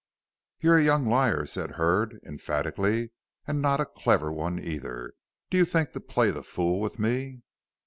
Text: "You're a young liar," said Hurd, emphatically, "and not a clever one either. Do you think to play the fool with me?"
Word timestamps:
"You're 0.61 0.77
a 0.79 0.83
young 0.83 1.05
liar," 1.07 1.45
said 1.45 1.73
Hurd, 1.73 2.19
emphatically, 2.25 3.11
"and 3.45 3.61
not 3.61 3.79
a 3.79 3.85
clever 3.85 4.31
one 4.31 4.57
either. 4.59 5.13
Do 5.51 5.57
you 5.59 5.63
think 5.65 5.91
to 5.91 5.99
play 5.99 6.31
the 6.31 6.41
fool 6.41 6.79
with 6.79 6.97
me?" 6.97 7.43